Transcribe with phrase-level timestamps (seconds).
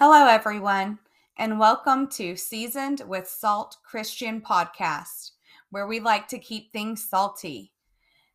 [0.00, 1.00] Hello, everyone,
[1.38, 5.32] and welcome to Seasoned with Salt Christian Podcast,
[5.70, 7.72] where we like to keep things salty.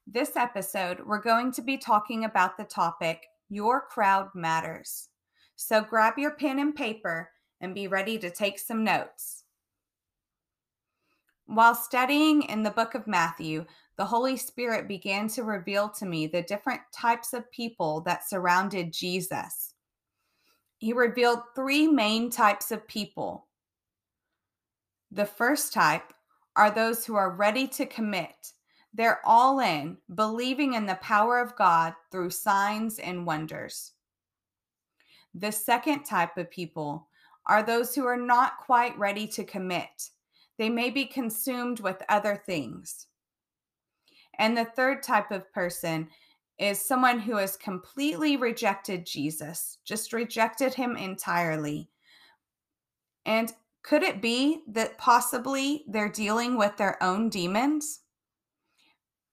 [0.06, 5.08] This episode, we're going to be talking about the topic Your Crowd Matters.
[5.56, 7.30] So grab your pen and paper
[7.62, 9.46] and be ready to take some notes.
[11.46, 16.28] While studying in the book of Matthew, the Holy Spirit began to reveal to me
[16.28, 19.73] the different types of people that surrounded Jesus
[20.84, 23.48] he revealed three main types of people.
[25.12, 26.12] The first type
[26.58, 28.52] are those who are ready to commit.
[28.94, 33.94] They're all in, believing in the power of God through signs and wonders.
[35.34, 37.08] The second type of people
[37.46, 40.10] are those who are not quite ready to commit.
[40.58, 43.08] They may be consumed with other things.
[44.38, 46.10] And the third type of person
[46.60, 51.90] is someone who has completely rejected Jesus, just rejected him entirely.
[53.26, 58.02] And could it be that possibly they're dealing with their own demons?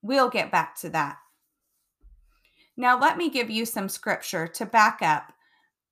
[0.03, 1.19] We'll get back to that.
[2.77, 5.33] Now, let me give you some scripture to back up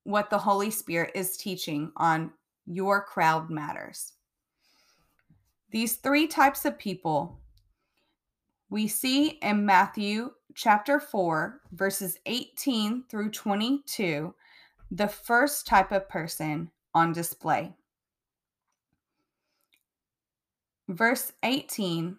[0.05, 2.33] what the Holy Spirit is teaching on
[2.67, 4.15] your crowd matters.
[5.71, 7.41] These three types of people
[8.71, 14.35] we see in Matthew chapter 4, verses 18 through 22,
[14.91, 17.75] the first type of person on display.
[20.89, 22.17] Verse 18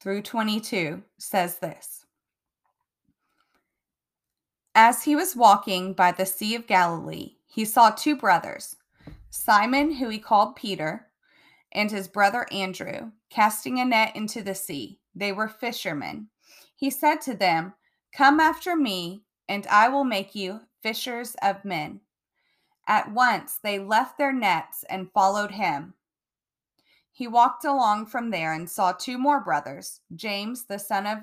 [0.00, 2.04] through 22 says this
[4.74, 8.76] As he was walking by the Sea of Galilee, he saw two brothers,
[9.30, 11.06] Simon, who he called Peter,
[11.72, 14.98] and his brother Andrew, casting a net into the sea.
[15.14, 16.28] They were fishermen.
[16.76, 17.74] He said to them,
[18.12, 22.02] Come after me, and I will make you fishers of men.
[22.86, 25.94] At once they left their nets and followed him.
[27.10, 31.18] He walked along from there and saw two more brothers, James, the son of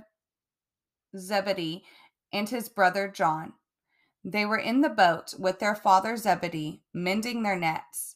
[1.15, 1.85] Zebedee,
[2.33, 3.53] and his brother John.
[4.23, 8.15] They were in the boat with their father Zebedee, mending their nets.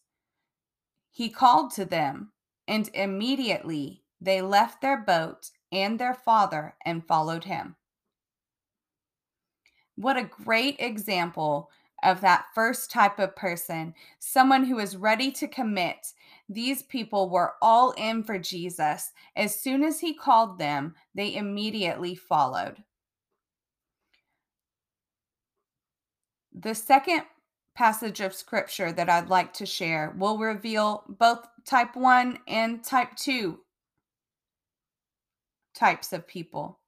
[1.12, 2.31] He called to them,
[2.68, 7.75] and immediately they left their boat and their father and followed him.
[9.95, 11.69] What a great example
[12.03, 16.13] of that first type of person, someone who is ready to commit.
[16.47, 19.11] These people were all in for Jesus.
[19.35, 22.84] As soon as he called them, they immediately followed.
[26.53, 27.23] The second
[27.75, 33.16] passage of scripture that I'd like to share will reveal both type 1 and type
[33.16, 33.59] 2
[35.78, 36.80] types of people.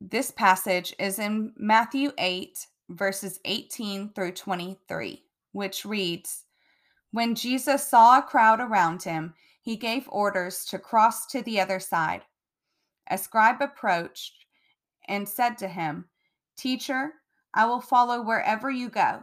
[0.00, 5.22] This passage is in Matthew 8, verses 18 through 23,
[5.52, 6.44] which reads
[7.10, 11.80] When Jesus saw a crowd around him, he gave orders to cross to the other
[11.80, 12.22] side.
[13.10, 14.44] A scribe approached
[15.08, 16.04] and said to him,
[16.56, 17.14] Teacher,
[17.54, 19.22] I will follow wherever you go.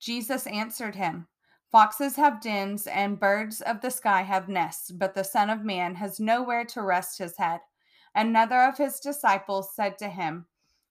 [0.00, 1.28] Jesus answered him,
[1.72, 5.94] Foxes have dens and birds of the sky have nests, but the Son of Man
[5.94, 7.60] has nowhere to rest his head.
[8.14, 10.44] Another of his disciples said to him,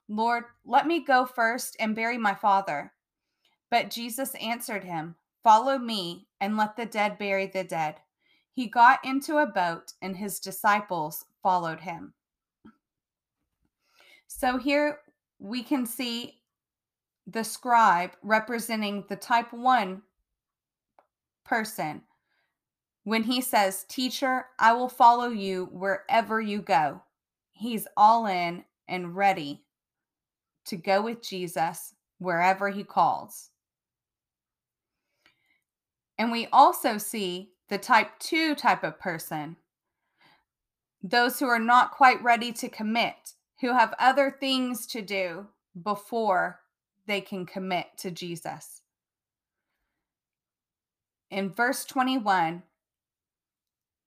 [0.09, 2.93] Lord, let me go first and bury my father.
[3.69, 7.97] But Jesus answered him, Follow me and let the dead bury the dead.
[8.51, 12.13] He got into a boat and his disciples followed him.
[14.27, 15.01] So here
[15.37, 16.41] we can see
[17.27, 20.01] the scribe representing the type 1
[21.43, 22.03] person
[23.03, 27.01] when he says, Teacher, I will follow you wherever you go.
[27.51, 29.63] He's all in and ready
[30.65, 33.49] to go with Jesus wherever he calls.
[36.17, 39.57] And we also see the type 2 type of person
[41.03, 45.47] those who are not quite ready to commit, who have other things to do
[45.81, 46.59] before
[47.07, 48.80] they can commit to Jesus
[51.31, 52.63] in verse 21,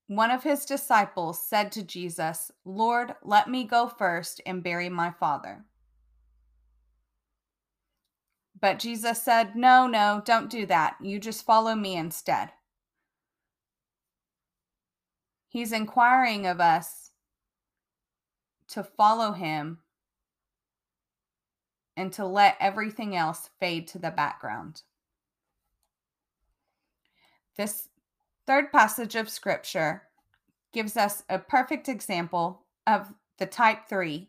[0.06, 5.11] one of his disciples said to Jesus, Lord, let me go first and bury my
[5.11, 5.65] father.
[8.61, 10.97] But Jesus said, No, no, don't do that.
[11.03, 12.50] You just follow me instead.
[15.49, 17.11] He's inquiring of us
[18.69, 19.79] to follow him
[21.97, 24.82] and to let everything else fade to the background.
[27.56, 27.89] This
[28.47, 30.03] third passage of scripture
[30.73, 34.29] gives us a perfect example of the type 3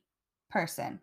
[0.49, 0.99] person.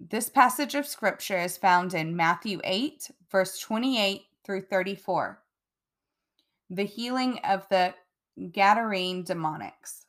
[0.00, 5.42] This passage of scripture is found in Matthew 8, verse 28 through 34.
[6.70, 7.94] The healing of the
[8.38, 10.06] Gadarene demonics.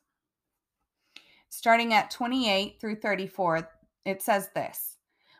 [1.48, 3.70] Starting at 28 through 34,
[4.04, 4.96] it says this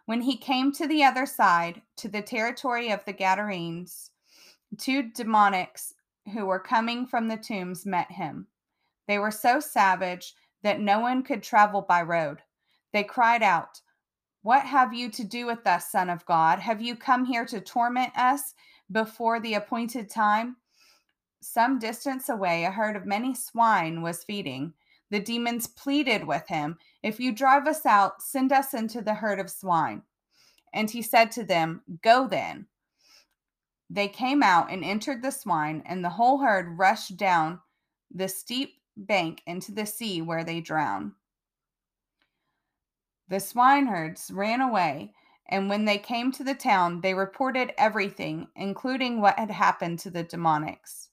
[0.07, 4.13] When he came to the other side, to the territory of the Gadarenes,
[4.77, 5.95] two demonics
[6.33, 8.47] who were coming from the tombs met him.
[9.07, 12.43] They were so savage that no one could travel by road.
[12.93, 13.81] They cried out,
[14.43, 16.59] What have you to do with us, Son of God?
[16.59, 18.55] Have you come here to torment us
[18.91, 20.57] before the appointed time?
[21.41, 24.75] Some distance away, a herd of many swine was feeding.
[25.11, 29.39] The demons pleaded with him, If you drive us out, send us into the herd
[29.39, 30.03] of swine.
[30.75, 32.67] And he said to them, Go then.
[33.91, 37.61] They came out and entered the swine, and the whole herd rushed down
[38.11, 41.13] the steep bank into the sea where they drowned.
[43.29, 45.15] The swineherds ran away,
[45.49, 50.11] and when they came to the town, they reported everything, including what had happened to
[50.11, 51.09] the demonics.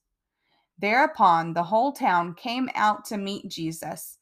[0.78, 4.18] Thereupon, the whole town came out to meet Jesus,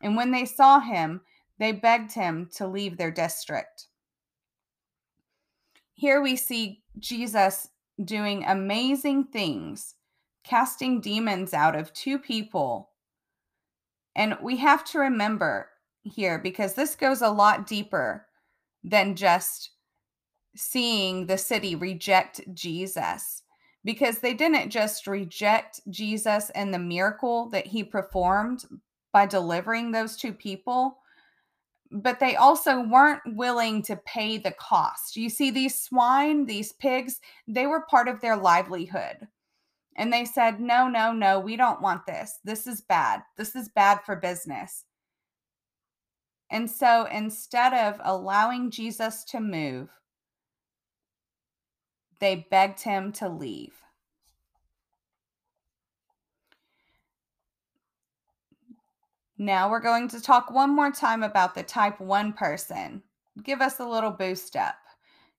[0.00, 1.20] and when they saw him,
[1.58, 3.88] they begged him to leave their district.
[5.92, 7.68] Here we see Jesus
[8.04, 9.94] doing amazing things,
[10.44, 12.90] casting demons out of two people.
[14.16, 15.68] And we have to remember
[16.02, 18.26] here because this goes a lot deeper
[18.82, 19.70] than just
[20.56, 23.42] seeing the city reject Jesus.
[23.84, 28.64] Because they didn't just reject Jesus and the miracle that he performed
[29.12, 30.98] by delivering those two people,
[31.90, 35.16] but they also weren't willing to pay the cost.
[35.16, 39.28] You see, these swine, these pigs, they were part of their livelihood.
[39.96, 42.38] And they said, no, no, no, we don't want this.
[42.44, 43.22] This is bad.
[43.36, 44.84] This is bad for business.
[46.50, 49.90] And so instead of allowing Jesus to move,
[52.20, 53.74] they begged him to leave.
[59.40, 63.04] Now we're going to talk one more time about the type 1 person.
[63.44, 64.74] Give us a little boost up.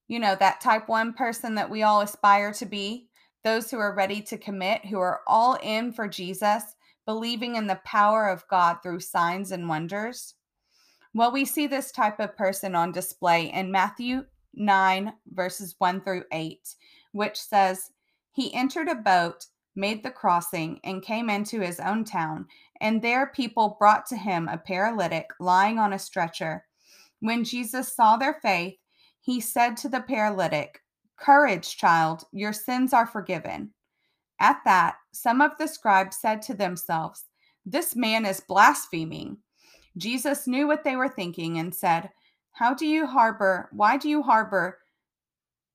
[0.08, 3.10] You know, that type 1 person that we all aspire to be,
[3.44, 6.64] those who are ready to commit, who are all in for Jesus,
[7.06, 10.36] believing in the power of God through signs and wonders.
[11.14, 14.24] Well, we see this type of person on display in Matthew
[14.54, 16.76] 9, verses 1 through 8,
[17.12, 17.92] which says,
[18.32, 22.48] He entered a boat, made the crossing, and came into his own town
[22.80, 26.66] and there people brought to him a paralytic lying on a stretcher.
[27.20, 28.76] When Jesus saw their faith,
[29.20, 30.80] he said to the paralytic,
[31.18, 33.72] Courage, child, your sins are forgiven.
[34.40, 37.26] At that, some of the scribes said to themselves,
[37.66, 39.38] This man is blaspheming.
[39.98, 42.10] Jesus knew what they were thinking and said,
[42.54, 44.78] How do you harbor, why do you harbor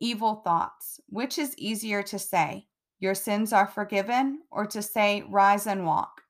[0.01, 0.99] evil thoughts?
[1.11, 2.69] Which is easier to say,
[3.05, 6.25] Your sins are forgiven, or to say, Rise and walk?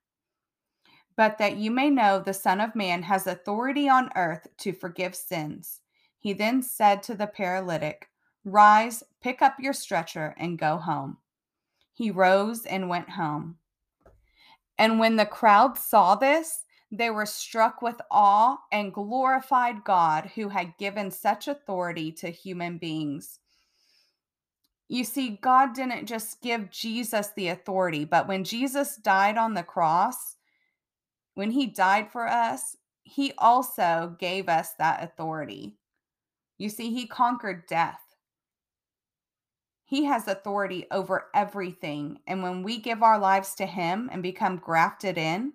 [1.15, 5.15] but that you may know the Son of Man has authority on earth to forgive
[5.15, 5.81] sins.
[6.19, 8.09] He then said to the paralytic,
[8.43, 11.17] Rise, pick up your stretcher, and go home.
[11.93, 13.57] He rose and went home.
[14.77, 20.49] And when the crowd saw this, they were struck with awe and glorified God who
[20.49, 23.39] had given such authority to human beings.
[24.87, 29.63] You see, God didn't just give Jesus the authority, but when Jesus died on the
[29.63, 30.35] cross,
[31.33, 35.77] when he died for us, he also gave us that authority.
[36.57, 37.99] You see, he conquered death.
[39.85, 42.19] He has authority over everything.
[42.27, 45.53] And when we give our lives to him and become grafted in,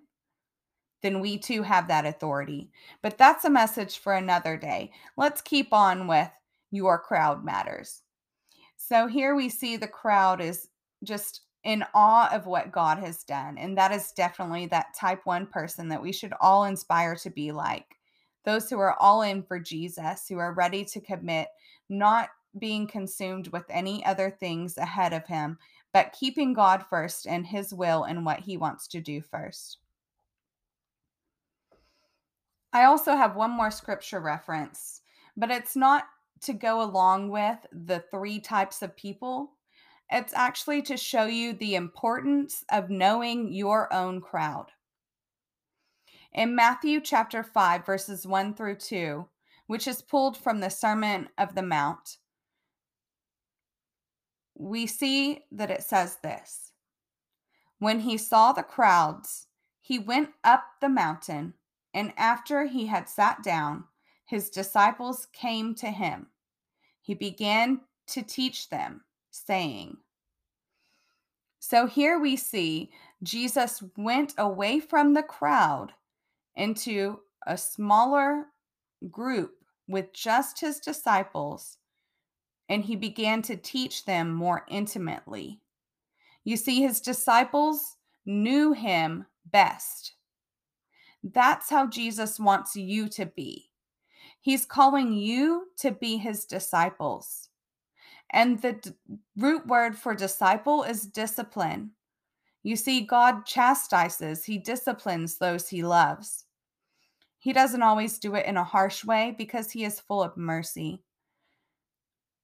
[1.01, 2.71] then we too have that authority.
[3.01, 4.91] But that's a message for another day.
[5.17, 6.29] Let's keep on with
[6.69, 8.03] your crowd matters.
[8.83, 10.67] So here we see the crowd is
[11.03, 13.59] just in awe of what God has done.
[13.59, 17.51] And that is definitely that type one person that we should all inspire to be
[17.51, 17.85] like.
[18.43, 21.47] Those who are all in for Jesus, who are ready to commit,
[21.89, 25.59] not being consumed with any other things ahead of him,
[25.93, 29.77] but keeping God first and his will and what he wants to do first.
[32.73, 35.01] I also have one more scripture reference,
[35.37, 36.05] but it's not
[36.41, 39.51] to go along with the three types of people
[40.11, 44.67] it's actually to show you the importance of knowing your own crowd.
[46.33, 49.25] In Matthew chapter 5, verses 1 through 2,
[49.67, 52.17] which is pulled from the Sermon of the Mount,
[54.53, 56.73] we see that it says this
[57.79, 59.47] When he saw the crowds,
[59.79, 61.53] he went up the mountain,
[61.93, 63.85] and after he had sat down,
[64.31, 66.27] his disciples came to him.
[67.01, 69.97] He began to teach them, saying,
[71.59, 75.91] So here we see Jesus went away from the crowd
[76.55, 78.45] into a smaller
[79.09, 79.51] group
[79.85, 81.77] with just his disciples,
[82.69, 85.59] and he began to teach them more intimately.
[86.45, 90.13] You see, his disciples knew him best.
[91.21, 93.70] That's how Jesus wants you to be.
[94.41, 97.49] He's calling you to be his disciples.
[98.31, 98.91] And the d-
[99.37, 101.91] root word for disciple is discipline.
[102.63, 106.45] You see, God chastises, He disciplines those He loves.
[107.39, 111.03] He doesn't always do it in a harsh way because He is full of mercy.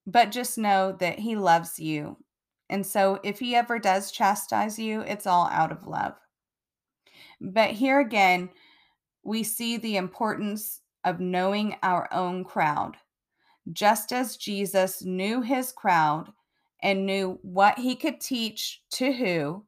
[0.05, 2.17] But just know that He loves you.
[2.69, 6.15] And so if He ever does chastise you, it's all out of love.
[7.39, 8.49] But here again,
[9.23, 12.97] we see the importance of knowing our own crowd.
[13.71, 16.33] Just as Jesus knew his crowd
[16.83, 19.63] and knew what he could teach to who,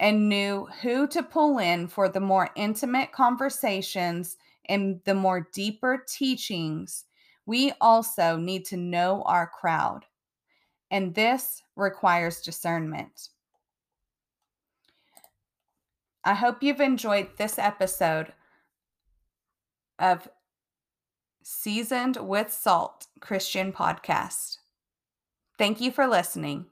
[0.00, 4.36] and knew who to pull in for the more intimate conversations
[4.68, 7.04] and the more deeper teachings,
[7.44, 10.04] we also need to know our crowd.
[10.90, 13.28] And this requires discernment.
[16.24, 18.32] I hope you've enjoyed this episode
[19.98, 20.28] of
[21.42, 24.58] Seasoned with Salt Christian Podcast.
[25.58, 26.66] Thank you for listening.